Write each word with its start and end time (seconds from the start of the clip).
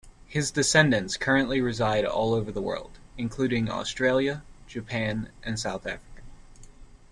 His 0.27 0.49
descendants 0.49 1.15
currently 1.15 1.61
reside 1.61 2.05
all 2.05 2.33
over 2.33 2.51
the 2.51 2.59
world, 2.59 2.97
including 3.19 3.69
Australia, 3.69 4.41
Japan 4.67 5.29
and 5.43 5.59
South 5.59 5.85
Africa. 5.85 6.21